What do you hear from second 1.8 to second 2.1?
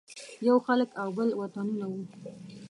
وو.